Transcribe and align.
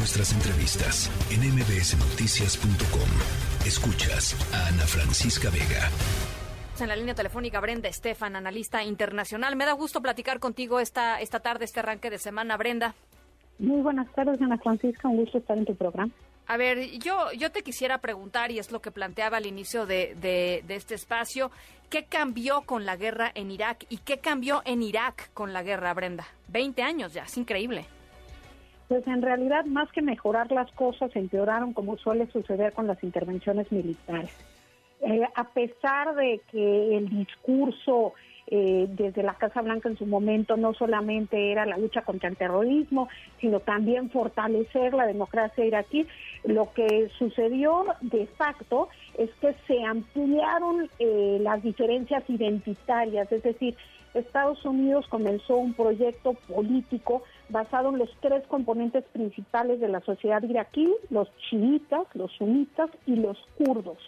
nuestras 0.00 0.32
entrevistas 0.32 1.10
en 1.30 1.40
mbsnoticias.com. 1.40 3.66
Escuchas 3.66 4.34
a 4.54 4.68
Ana 4.68 4.86
Francisca 4.86 5.50
Vega. 5.50 5.90
En 6.80 6.88
la 6.88 6.96
línea 6.96 7.14
telefónica 7.14 7.60
Brenda 7.60 7.90
Estefan, 7.90 8.34
analista 8.34 8.82
internacional. 8.82 9.56
Me 9.56 9.66
da 9.66 9.72
gusto 9.72 10.00
platicar 10.00 10.40
contigo 10.40 10.80
esta, 10.80 11.20
esta 11.20 11.40
tarde, 11.40 11.66
este 11.66 11.80
arranque 11.80 12.08
de 12.08 12.16
semana, 12.16 12.56
Brenda. 12.56 12.94
Muy 13.58 13.82
buenas 13.82 14.10
tardes, 14.14 14.40
Ana 14.40 14.56
Francisca. 14.56 15.06
Un 15.06 15.18
gusto 15.18 15.36
estar 15.36 15.58
en 15.58 15.66
tu 15.66 15.76
programa. 15.76 16.10
A 16.46 16.56
ver, 16.56 16.98
yo, 16.98 17.30
yo 17.32 17.52
te 17.52 17.62
quisiera 17.62 17.98
preguntar, 17.98 18.50
y 18.50 18.58
es 18.58 18.72
lo 18.72 18.80
que 18.80 18.90
planteaba 18.90 19.36
al 19.36 19.44
inicio 19.44 19.84
de, 19.84 20.16
de, 20.18 20.64
de, 20.66 20.76
este 20.76 20.94
espacio, 20.94 21.50
¿qué 21.90 22.04
cambió 22.04 22.62
con 22.62 22.86
la 22.86 22.96
guerra 22.96 23.30
en 23.34 23.50
Irak 23.50 23.84
y 23.90 23.98
qué 23.98 24.16
cambió 24.16 24.62
en 24.64 24.82
Irak 24.82 25.30
con 25.34 25.52
la 25.52 25.62
guerra, 25.62 25.92
Brenda? 25.92 26.26
Veinte 26.48 26.82
años 26.82 27.12
ya, 27.12 27.24
es 27.24 27.36
increíble. 27.36 27.84
Pues 28.90 29.06
en 29.06 29.22
realidad, 29.22 29.66
más 29.66 29.88
que 29.92 30.02
mejorar 30.02 30.50
las 30.50 30.68
cosas, 30.72 31.14
empeoraron 31.14 31.72
como 31.74 31.96
suele 31.96 32.26
suceder 32.26 32.72
con 32.72 32.88
las 32.88 33.00
intervenciones 33.04 33.70
militares. 33.70 34.32
Eh, 35.00 35.22
a 35.32 35.44
pesar 35.44 36.16
de 36.16 36.40
que 36.50 36.96
el 36.96 37.08
discurso 37.08 38.14
eh, 38.48 38.88
desde 38.88 39.22
la 39.22 39.34
Casa 39.34 39.62
Blanca 39.62 39.88
en 39.88 39.96
su 39.96 40.06
momento 40.06 40.56
no 40.56 40.74
solamente 40.74 41.52
era 41.52 41.66
la 41.66 41.78
lucha 41.78 42.02
contra 42.02 42.28
el 42.28 42.36
terrorismo, 42.36 43.08
sino 43.40 43.60
también 43.60 44.10
fortalecer 44.10 44.92
la 44.92 45.06
democracia 45.06 45.64
iraquí. 45.64 46.08
Lo 46.42 46.72
que 46.72 47.10
sucedió 47.16 47.84
de 48.00 48.26
facto 48.26 48.88
es 49.16 49.30
que 49.40 49.54
se 49.68 49.84
ampliaron 49.84 50.90
eh, 50.98 51.38
las 51.40 51.62
diferencias 51.62 52.24
identitarias, 52.28 53.30
es 53.30 53.44
decir, 53.44 53.76
Estados 54.14 54.64
Unidos 54.64 55.06
comenzó 55.08 55.56
un 55.56 55.74
proyecto 55.74 56.32
político 56.48 57.22
basado 57.50 57.90
en 57.90 57.98
los 57.98 58.10
tres 58.20 58.46
componentes 58.46 59.04
principales 59.12 59.80
de 59.80 59.88
la 59.88 60.00
sociedad 60.00 60.42
iraquí, 60.42 60.88
los 61.10 61.28
chiitas, 61.36 62.06
los 62.14 62.32
sunitas 62.32 62.90
y 63.06 63.16
los 63.16 63.38
kurdos. 63.58 63.98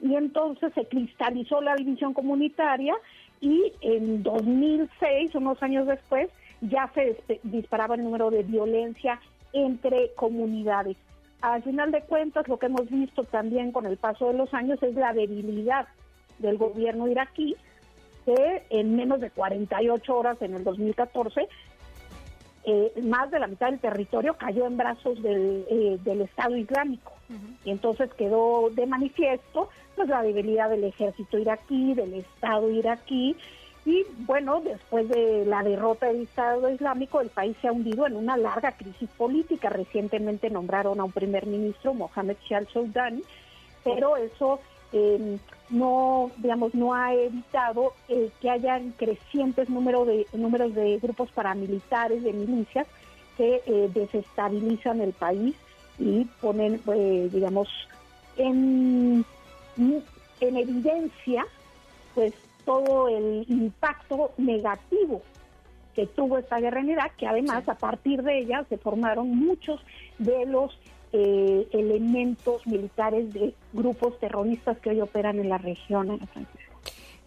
Y 0.00 0.14
entonces 0.14 0.72
se 0.74 0.86
cristalizó 0.86 1.60
la 1.60 1.74
división 1.74 2.14
comunitaria 2.14 2.94
y 3.40 3.72
en 3.80 4.22
2006, 4.22 5.34
unos 5.34 5.62
años 5.62 5.86
después, 5.86 6.28
ya 6.60 6.90
se 6.94 7.20
disparaba 7.42 7.94
el 7.94 8.04
número 8.04 8.30
de 8.30 8.42
violencia 8.42 9.20
entre 9.52 10.12
comunidades. 10.14 10.96
Al 11.42 11.62
final 11.62 11.92
de 11.92 12.02
cuentas, 12.02 12.48
lo 12.48 12.58
que 12.58 12.66
hemos 12.66 12.88
visto 12.90 13.24
también 13.24 13.72
con 13.72 13.86
el 13.86 13.96
paso 13.98 14.28
de 14.28 14.34
los 14.34 14.52
años 14.54 14.82
es 14.82 14.94
la 14.94 15.12
debilidad 15.12 15.86
del 16.38 16.56
gobierno 16.56 17.08
iraquí, 17.08 17.56
que 18.24 18.64
en 18.70 18.96
menos 18.96 19.20
de 19.20 19.30
48 19.30 20.16
horas 20.16 20.40
en 20.42 20.54
el 20.54 20.64
2014, 20.64 21.48
eh, 22.66 22.92
más 23.02 23.30
de 23.30 23.38
la 23.38 23.46
mitad 23.46 23.70
del 23.70 23.78
territorio 23.78 24.34
cayó 24.34 24.66
en 24.66 24.76
brazos 24.76 25.22
del, 25.22 25.64
eh, 25.70 25.98
del 26.02 26.22
Estado 26.22 26.56
Islámico. 26.56 27.12
Y 27.64 27.70
entonces 27.70 28.12
quedó 28.14 28.70
de 28.70 28.86
manifiesto 28.86 29.68
pues 29.96 30.08
la 30.08 30.22
debilidad 30.22 30.68
del 30.70 30.84
ejército 30.84 31.38
iraquí, 31.38 31.94
del 31.94 32.14
Estado 32.14 32.70
iraquí, 32.70 33.36
y 33.86 34.04
bueno, 34.26 34.60
después 34.60 35.08
de 35.08 35.46
la 35.46 35.62
derrota 35.62 36.06
del 36.06 36.22
Estado 36.22 36.68
Islámico, 36.68 37.20
el 37.20 37.28
país 37.28 37.56
se 37.62 37.68
ha 37.68 37.72
hundido 37.72 38.04
en 38.04 38.16
una 38.16 38.36
larga 38.36 38.72
crisis 38.72 39.08
política. 39.16 39.68
Recientemente 39.70 40.50
nombraron 40.50 40.98
a 40.98 41.04
un 41.04 41.12
primer 41.12 41.46
ministro, 41.46 41.94
Mohamed 41.94 42.36
Shah 42.44 42.58
al 42.58 43.22
pero 43.84 44.16
eso 44.16 44.58
eh, 44.92 45.38
no, 45.70 46.30
digamos, 46.38 46.74
no 46.74 46.94
ha 46.94 47.14
evitado 47.14 47.92
eh, 48.08 48.30
que 48.40 48.50
haya 48.50 48.80
crecientes 48.96 49.68
número 49.68 50.04
de, 50.04 50.26
números 50.32 50.74
de 50.74 50.98
grupos 50.98 51.30
paramilitares, 51.32 52.22
de 52.22 52.32
milicias, 52.32 52.86
que 53.36 53.62
eh, 53.66 53.90
desestabilizan 53.92 55.00
el 55.00 55.12
país 55.12 55.54
y 55.98 56.24
ponen, 56.40 56.80
eh, 56.94 57.28
digamos, 57.32 57.68
en 58.36 59.24
en 60.40 60.56
evidencia 60.56 61.46
pues 62.14 62.32
todo 62.64 63.08
el 63.08 63.44
impacto 63.48 64.32
negativo 64.38 65.22
que 65.94 66.06
tuvo 66.06 66.38
esta 66.38 66.60
guerra 66.60 66.80
en 66.80 66.90
Irak, 66.90 67.16
que 67.16 67.26
además 67.26 67.66
a 67.68 67.74
partir 67.74 68.22
de 68.22 68.38
ella 68.38 68.64
se 68.68 68.76
formaron 68.76 69.34
muchos 69.34 69.80
de 70.18 70.44
los 70.44 70.78
eh, 71.12 71.66
elementos 71.72 72.66
militares 72.66 73.32
de 73.32 73.54
grupos 73.72 74.18
terroristas 74.18 74.78
que 74.78 74.90
hoy 74.90 75.00
operan 75.00 75.38
en 75.38 75.48
la 75.48 75.58
región. 75.58 76.10
En 76.10 76.20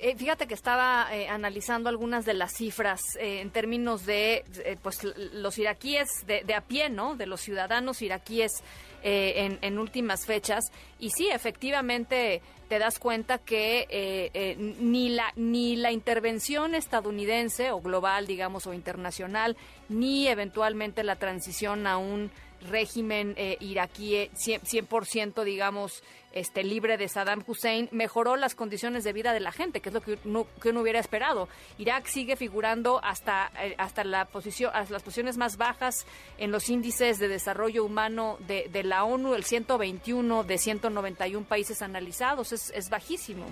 eh, 0.02 0.16
fíjate 0.16 0.48
que 0.48 0.54
estaba 0.54 1.08
eh, 1.12 1.28
analizando 1.28 1.90
algunas 1.90 2.24
de 2.24 2.34
las 2.34 2.54
cifras 2.54 3.02
eh, 3.20 3.42
en 3.42 3.52
términos 3.52 4.06
de 4.06 4.46
pues 4.82 5.04
los 5.34 5.58
iraquíes 5.58 6.08
de, 6.26 6.42
de, 6.46 6.54
a 6.54 6.62
pie, 6.62 6.90
¿no? 6.90 7.18
De 7.18 7.26
los 7.26 7.42
ciudadanos 7.42 8.02
iraquíes 8.02 8.64
en, 9.04 9.60
en, 9.62 9.78
últimas 9.78 10.26
fechas. 10.26 10.72
Y 11.00 11.10
sí, 11.10 11.28
efectivamente 11.30 12.42
te 12.70 12.80
das 12.80 12.98
cuenta 12.98 13.40
que 13.40 14.56
ni 14.80 15.10
la 15.10 15.34
ni 15.36 15.76
la 15.76 15.92
intervención 15.92 16.76
estadounidense 16.76 17.72
o 17.72 17.82
global, 17.82 18.26
digamos, 18.26 18.68
o 18.68 18.74
internacional, 18.74 19.58
ni 19.90 20.28
eventualmente 20.28 21.04
la 21.04 21.18
transición 21.18 21.88
a 21.88 21.98
un 21.98 22.32
régimen 22.62 23.36
iraquí 23.60 24.30
100%, 24.34 25.44
digamos, 25.44 26.04
este, 26.32 26.64
libre 26.64 26.98
de 26.98 27.08
Saddam 27.08 27.44
Hussein, 27.46 27.90
mejoró 27.92 28.36
las 28.36 28.56
condiciones 28.56 29.04
de 29.04 29.14
vida 29.14 29.34
de 29.34 29.40
la 29.40 29.52
gente, 29.52 29.82
que 29.82 29.90
es 29.90 29.96
lo 29.96 30.02
que 30.02 30.18
uno, 30.26 30.46
que 30.62 30.70
uno 30.70 30.82
hubiera 30.82 31.00
esperado. 31.00 31.48
Irak 31.78 32.06
sigue 32.06 32.36
figurando 32.36 33.00
hasta, 33.04 33.52
eh, 33.62 33.76
hasta, 33.78 34.04
la 34.04 34.26
posición, 34.26 34.72
hasta 34.74 34.94
las 34.94 35.04
posiciones 35.04 35.38
más 35.38 35.58
bajas 35.58 36.06
en 36.38 36.52
los 36.52 36.70
índices 36.70 37.20
de 37.20 37.28
desarrollo 37.28 37.84
humano 37.84 38.38
de, 38.48 38.70
de 38.72 38.84
la 38.84 39.04
ONU, 39.04 39.34
el 39.34 39.44
121 39.44 40.44
de 40.44 40.58
191 40.58 41.46
países 41.48 41.82
analizados, 41.82 42.52
es, 42.52 42.72
es 42.72 42.90
bajísimo. 42.90 43.46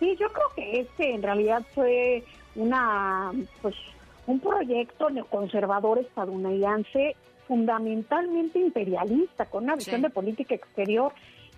Sí, 0.00 0.16
yo 0.18 0.28
creo 0.28 0.48
que 0.56 0.80
este 0.80 1.14
en 1.14 1.22
realidad 1.22 1.64
fue 1.74 2.24
una, 2.56 3.32
pues, 3.62 3.74
un 4.26 4.40
proyecto 4.40 5.10
neoconservador 5.10 5.98
estadounidense 5.98 7.14
fundamentalmente 7.46 8.58
imperialista, 8.58 9.46
con 9.46 9.64
una 9.64 9.76
visión 9.76 10.02
de 10.02 10.10
política 10.10 10.54
exterior 10.54 11.12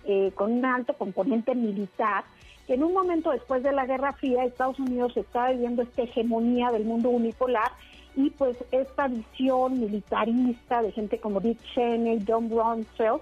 eh, 0.05 0.31
con 0.35 0.53
un 0.53 0.63
alto 0.65 0.93
componente 0.93 1.53
militar, 1.53 2.23
que 2.65 2.75
en 2.75 2.83
un 2.83 2.93
momento 2.93 3.31
después 3.31 3.61
de 3.61 3.73
la 3.73 3.85
Guerra 3.85 4.13
Fría 4.13 4.45
Estados 4.45 4.79
Unidos 4.79 5.15
estaba 5.17 5.51
viviendo 5.51 5.81
esta 5.81 6.03
hegemonía 6.03 6.71
del 6.71 6.85
mundo 6.85 7.09
unipolar 7.09 7.71
y 8.15 8.29
pues 8.31 8.57
esta 8.71 9.07
visión 9.07 9.79
militarista 9.79 10.81
de 10.81 10.91
gente 10.91 11.19
como 11.19 11.39
Dick 11.39 11.59
Cheney, 11.73 12.23
John 12.25 12.49
Rumsfeld, 12.49 13.19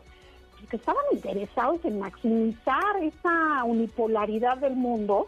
pues, 0.52 0.70
que 0.70 0.78
estaban 0.78 1.04
interesados 1.12 1.84
en 1.86 2.00
maximizar 2.00 2.98
esa 3.02 3.64
unipolaridad 3.64 4.58
del 4.58 4.75
mundo 4.75 5.28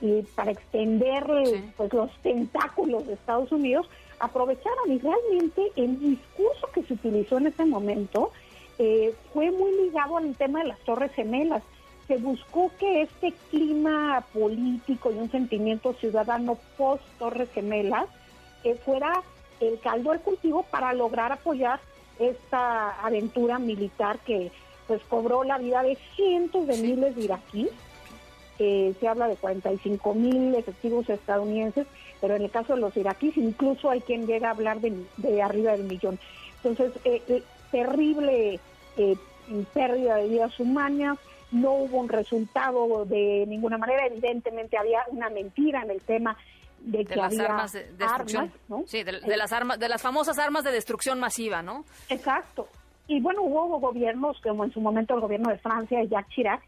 y 0.00 0.22
para 0.34 0.50
extender 0.50 1.24
pues 1.76 1.92
los 1.92 2.10
tentáculos 2.22 3.06
de 3.06 3.14
Estados 3.14 3.50
Unidos, 3.52 3.88
aprovecharon 4.20 4.90
y 4.90 4.98
realmente 4.98 5.72
el 5.76 5.98
discurso 5.98 6.68
que 6.72 6.82
se 6.82 6.94
utilizó 6.94 7.38
en 7.38 7.48
ese 7.48 7.64
momento 7.64 8.32
eh, 8.78 9.14
fue 9.32 9.50
muy 9.50 9.72
ligado 9.82 10.16
al 10.16 10.34
tema 10.36 10.60
de 10.62 10.68
las 10.68 10.78
Torres 10.80 11.12
Gemelas. 11.12 11.62
Se 12.08 12.18
buscó 12.18 12.70
que 12.78 13.02
este 13.02 13.32
clima 13.50 14.24
político 14.32 15.10
y 15.10 15.18
un 15.18 15.30
sentimiento 15.30 15.94
ciudadano 15.94 16.58
post 16.76 17.02
Torres 17.18 17.50
Gemelas 17.52 18.06
eh, 18.64 18.76
fuera 18.84 19.22
el 19.60 19.80
caldo 19.80 20.12
de 20.12 20.20
cultivo 20.20 20.64
para 20.64 20.92
lograr 20.92 21.32
apoyar 21.32 21.80
esta 22.18 22.90
aventura 23.04 23.58
militar 23.58 24.18
que 24.20 24.50
pues 24.86 25.02
cobró 25.08 25.42
la 25.44 25.58
vida 25.58 25.82
de 25.82 25.98
cientos 26.14 26.66
de 26.66 26.76
miles 26.76 27.16
de 27.16 27.24
iraquíes. 27.24 27.70
Eh, 28.58 28.94
se 28.98 29.08
habla 29.08 29.28
de 29.28 29.36
45 29.36 30.14
mil 30.14 30.54
efectivos 30.54 31.08
estadounidenses, 31.10 31.86
pero 32.20 32.36
en 32.36 32.42
el 32.42 32.50
caso 32.50 32.74
de 32.74 32.80
los 32.80 32.96
iraquíes 32.96 33.36
incluso 33.36 33.90
hay 33.90 34.00
quien 34.00 34.26
llega 34.26 34.48
a 34.48 34.52
hablar 34.52 34.80
de, 34.80 34.94
de 35.16 35.42
arriba 35.42 35.72
del 35.72 35.84
millón. 35.84 36.18
Entonces, 36.62 36.92
eh, 37.04 37.42
terrible 37.70 38.60
eh, 38.96 39.16
pérdida 39.72 40.16
de 40.16 40.28
vidas 40.28 40.58
humanas, 40.58 41.18
no 41.52 41.72
hubo 41.72 41.98
un 41.98 42.08
resultado 42.08 43.04
de 43.04 43.44
ninguna 43.46 43.78
manera, 43.78 44.06
evidentemente 44.06 44.76
había 44.76 45.00
una 45.08 45.30
mentira 45.30 45.82
en 45.82 45.90
el 45.90 46.00
tema 46.00 46.36
de, 46.80 47.04
que 47.04 47.16
las 47.16 47.38
armas 47.38 47.72
de 47.72 47.92
destrucción, 47.92 48.52
sí, 48.86 49.02
de, 49.02 49.36
las 49.36 49.52
armas, 49.52 49.78
de 49.78 49.88
las 49.88 50.02
famosas 50.02 50.38
armas 50.38 50.64
de 50.64 50.72
destrucción 50.72 51.18
masiva, 51.18 51.62
¿no? 51.62 51.84
Exacto. 52.08 52.68
Y 53.08 53.20
bueno, 53.20 53.42
hubo 53.42 53.78
gobiernos, 53.78 54.40
como 54.40 54.64
en 54.64 54.72
su 54.72 54.80
momento 54.80 55.14
el 55.14 55.20
gobierno 55.20 55.50
de 55.50 55.58
Francia, 55.58 56.02
Jacques 56.04 56.34
Chirac, 56.34 56.62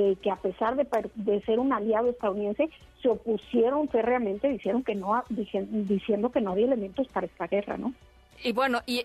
eh, 0.00 0.16
que 0.22 0.30
a 0.30 0.36
pesar 0.36 0.76
de, 0.76 0.86
de, 1.16 1.40
ser 1.40 1.58
un 1.58 1.72
aliado 1.72 2.08
estadounidense, 2.08 2.70
se 3.02 3.08
opusieron 3.08 3.88
férreamente, 3.88 4.48
dijeron 4.48 4.84
que 4.84 4.94
no, 4.94 5.24
diciendo 5.28 6.30
que 6.30 6.40
no 6.40 6.52
había 6.52 6.66
elementos 6.66 7.08
para 7.08 7.26
esta 7.26 7.48
guerra, 7.48 7.76
¿no? 7.76 7.92
Y 8.42 8.52
bueno, 8.52 8.82
y, 8.86 9.04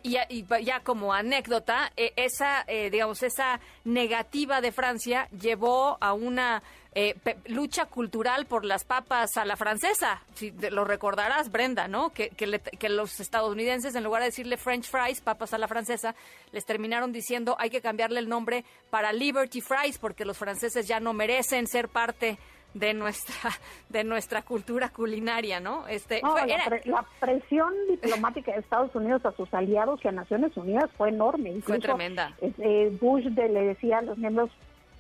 ya 0.64 0.80
como 0.82 1.14
anécdota, 1.14 1.92
eh, 1.98 2.14
esa, 2.16 2.64
eh, 2.68 2.90
digamos, 2.90 3.24
esa 3.24 3.60
negativa 3.84 4.62
de 4.62 4.72
Francia 4.72 5.28
llevó 5.32 5.98
a 6.00 6.14
una 6.14 6.62
eh, 6.96 7.16
lucha 7.48 7.88
cultural 7.88 8.46
por 8.46 8.66
las 8.66 8.84
papas 8.84 9.38
a 9.38 9.46
la 9.46 9.58
francesa. 9.58 10.22
Si 10.36 10.52
lo 10.52 10.86
recordarás, 10.86 11.52
Brenda, 11.52 11.88
¿no? 11.88 12.12
Que, 12.12 12.30
que, 12.30 12.90
los 12.90 13.20
estadounidenses, 13.20 13.96
en 13.96 14.04
lugar 14.04 14.22
de 14.22 14.28
decirle 14.28 14.58
French 14.58 14.88
fries, 14.88 15.20
papas 15.20 15.54
a 15.54 15.58
la 15.58 15.68
francesa, 15.68 16.14
les 16.52 16.66
terminaron 16.66 17.12
diciendo 17.12 17.56
hay 17.58 17.72
que 17.72 17.82
cambiarle 17.82 18.20
el 18.20 18.30
nombre 18.30 18.64
para 18.92 19.12
Liberty 19.12 19.62
Fries 19.62 19.98
porque 19.98 20.26
los 20.26 20.38
franceses 20.38 20.88
ya 20.88 21.00
no 21.00 21.14
merecen 21.14 21.66
ser 21.66 21.90
parte 21.90 22.38
de 22.74 22.94
nuestra 22.94 23.52
de 23.90 24.04
nuestra 24.04 24.42
cultura 24.42 24.90
culinaria, 24.90 25.60
¿no? 25.60 25.88
Este 25.88 26.22
la, 26.22 27.06
presión 27.20 27.74
diplomática 27.90 28.52
de 28.52 28.60
Estados 28.60 28.94
Unidos 28.96 29.26
a 29.26 29.32
sus 29.34 29.54
aliados 29.54 30.00
y 30.04 30.08
a 30.08 30.12
Naciones 30.12 30.56
Unidas 30.58 30.90
fue 30.98 31.10
enorme. 31.10 31.62
fue 31.62 31.80
tremenda. 31.80 32.36
Eh, 32.42 32.96
Bush 33.00 33.26
le 33.26 33.64
decía 33.64 34.00
a 34.00 34.02
los 34.02 34.18
miembros, 34.18 34.50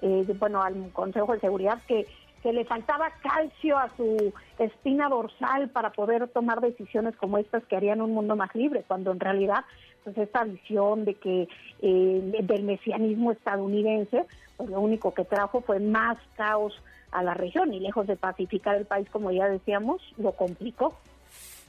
eh, 0.01 0.25
bueno, 0.37 0.61
al 0.61 0.91
Consejo 0.91 1.33
de 1.33 1.39
Seguridad 1.39 1.81
que 1.87 2.05
que 2.43 2.51
le 2.51 2.65
faltaba 2.65 3.09
calcio 3.21 3.77
a 3.77 3.89
su 3.95 4.33
espina 4.59 5.07
dorsal 5.07 5.69
para 5.69 5.91
poder 5.91 6.27
tomar 6.27 6.59
decisiones 6.59 7.15
como 7.15 7.37
estas 7.37 7.63
que 7.63 7.77
harían 7.77 8.01
un 8.01 8.13
mundo 8.13 8.35
más 8.35 8.53
libre, 8.53 8.83
cuando 8.85 9.11
en 9.11 9.21
realidad 9.21 9.63
pues 10.03 10.17
esta 10.17 10.43
visión 10.43 11.05
de 11.05 11.15
que 11.15 11.47
eh, 11.81 12.41
del 12.43 12.63
mesianismo 12.63 13.31
estadounidense, 13.31 14.25
pues 14.57 14.69
lo 14.69 14.81
único 14.81 15.13
que 15.13 15.23
trajo 15.23 15.61
fue 15.61 15.79
más 15.79 16.17
caos 16.35 16.73
a 17.11 17.23
la 17.23 17.33
región 17.33 17.73
y 17.73 17.79
lejos 17.79 18.07
de 18.07 18.17
pacificar 18.17 18.75
el 18.75 18.85
país, 18.85 19.09
como 19.09 19.31
ya 19.31 19.47
decíamos, 19.47 20.01
lo 20.17 20.33
complicó. 20.33 20.97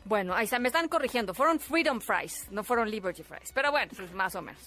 Bueno, 0.05 0.35
ahí 0.35 0.47
se 0.47 0.59
me 0.59 0.69
están 0.69 0.89
corrigiendo. 0.89 1.33
Fueron 1.33 1.59
Freedom 1.59 2.01
Fries, 2.01 2.49
no 2.51 2.63
fueron 2.63 2.91
Liberty 2.91 3.23
Fries. 3.23 3.53
Pero 3.53 3.71
bueno, 3.71 3.91
pues 3.97 4.13
más 4.13 4.35
o 4.35 4.43
menos, 4.43 4.61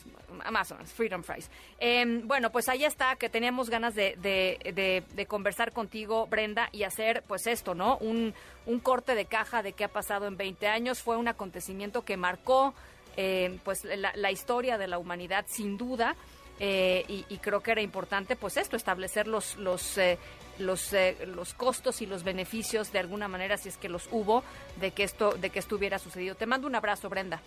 más 0.51 0.71
o 0.71 0.75
menos, 0.75 0.91
Freedom 0.91 1.21
Fries. 1.21 1.49
Em, 1.79 2.27
bueno, 2.27 2.51
pues 2.51 2.67
ahí 2.69 2.83
está, 2.83 3.15
que 3.17 3.29
teníamos 3.29 3.69
ganas 3.69 3.93
de, 3.93 4.15
de, 4.17 5.25
conversar 5.27 5.73
contigo, 5.73 6.25
Brenda, 6.25 6.69
y 6.71 6.83
hacer 6.83 7.23
pues 7.27 7.45
esto, 7.45 7.75
¿no? 7.75 7.97
Un, 7.97 8.33
un 8.65 8.79
corte 8.79 9.13
de 9.13 9.25
caja 9.25 9.61
de 9.61 9.73
qué 9.73 9.83
ha 9.83 9.89
pasado 9.89 10.25
en 10.25 10.37
20 10.37 10.67
años. 10.67 11.03
Fue 11.03 11.17
un 11.17 11.27
acontecimiento 11.27 12.03
que 12.03 12.17
marcó 12.17 12.73
em, 13.15 13.59
pues 13.59 13.83
la, 13.83 14.11
la 14.15 14.31
historia 14.31 14.79
de 14.79 14.87
la 14.87 14.97
humanidad, 14.97 15.45
sin 15.47 15.77
duda. 15.77 16.15
Eh, 16.59 17.05
y, 17.07 17.37
creo 17.37 17.61
que 17.61 17.71
era 17.71 17.81
importante, 17.81 18.35
pues 18.35 18.57
esto, 18.57 18.75
establecer 18.75 19.27
los 19.27 19.57
los 19.57 19.97
eh, 19.99 20.17
los, 20.59 20.93
eh, 20.93 21.17
los 21.27 21.53
costos 21.53 22.01
y 22.01 22.05
los 22.05 22.23
beneficios 22.23 22.91
de 22.91 22.99
alguna 22.99 23.27
manera, 23.27 23.57
si 23.57 23.69
es 23.69 23.77
que 23.77 23.89
los 23.89 24.07
hubo, 24.11 24.43
de 24.79 24.91
que 24.91 25.03
esto 25.03 25.31
de 25.33 25.49
que 25.49 25.59
esto 25.59 25.75
hubiera 25.75 25.99
sucedido. 25.99 26.35
Te 26.35 26.45
mando 26.45 26.67
un 26.67 26.75
abrazo, 26.75 27.09
Brenda. 27.09 27.41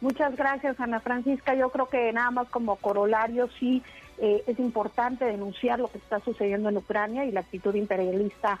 Muchas 0.00 0.36
gracias, 0.36 0.78
Ana 0.78 1.00
Francisca. 1.00 1.54
Yo 1.54 1.70
creo 1.70 1.88
que 1.88 2.12
nada 2.12 2.30
más 2.30 2.48
como 2.48 2.76
corolario 2.76 3.48
sí 3.58 3.82
es 4.18 4.58
importante 4.58 5.26
denunciar 5.26 5.78
lo 5.78 5.88
que 5.88 5.98
está 5.98 6.20
sucediendo 6.20 6.70
en 6.70 6.78
Ucrania 6.78 7.26
y 7.26 7.32
la 7.32 7.40
actitud 7.40 7.74
imperialista 7.74 8.58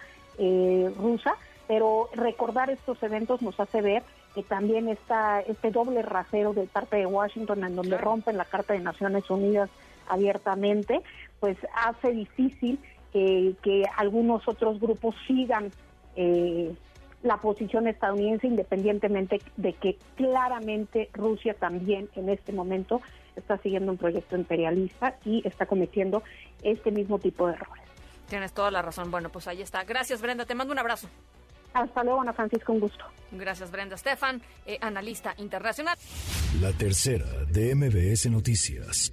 rusa, 0.98 1.34
pero 1.66 2.10
recordar 2.14 2.68
estos 2.68 3.02
eventos 3.02 3.40
nos 3.40 3.58
hace 3.58 3.80
ver 3.80 4.02
que 4.36 4.42
también 4.42 4.90
está 4.90 5.40
este 5.40 5.70
doble 5.70 6.02
rasero 6.02 6.52
de 6.52 6.66
parte 6.66 6.96
de 6.96 7.06
Washington 7.06 7.64
en 7.64 7.74
donde 7.74 7.96
rompen 7.96 8.36
la 8.36 8.44
Carta 8.44 8.74
de 8.74 8.80
Naciones 8.80 9.30
Unidas 9.30 9.70
abiertamente, 10.08 11.00
pues 11.40 11.56
hace 11.74 12.12
difícil 12.12 12.78
que 13.12 13.82
algunos 13.96 14.46
otros 14.46 14.78
grupos 14.78 15.14
sigan 15.26 15.70
eh, 16.16 16.74
la 17.22 17.38
posición 17.38 17.88
estadounidense 17.88 18.46
independientemente 18.46 19.40
de 19.56 19.72
que 19.72 19.96
claramente 20.16 21.10
Rusia 21.12 21.54
también 21.54 22.08
en 22.14 22.28
este 22.28 22.52
momento 22.52 23.00
está 23.34 23.58
siguiendo 23.58 23.92
un 23.92 23.98
proyecto 23.98 24.36
imperialista 24.36 25.16
y 25.24 25.46
está 25.46 25.66
cometiendo 25.66 26.22
este 26.62 26.90
mismo 26.90 27.18
tipo 27.18 27.46
de 27.46 27.54
errores. 27.54 27.84
Tienes 28.28 28.52
toda 28.52 28.70
la 28.70 28.82
razón. 28.82 29.10
Bueno, 29.10 29.28
pues 29.30 29.46
ahí 29.48 29.62
está. 29.62 29.84
Gracias, 29.84 30.20
Brenda. 30.20 30.44
Te 30.44 30.54
mando 30.54 30.72
un 30.72 30.78
abrazo. 30.78 31.08
Hasta 31.74 32.02
luego, 32.02 32.22
Ana 32.22 32.32
Francisco, 32.32 32.72
un 32.72 32.80
gusto. 32.80 33.04
Gracias, 33.32 33.70
Brenda 33.70 33.96
Stefan, 33.96 34.40
eh, 34.64 34.78
analista 34.80 35.34
internacional. 35.36 35.96
La 36.60 36.72
tercera 36.72 37.26
de 37.50 37.74
MBS 37.74 38.30
Noticias. 38.30 39.12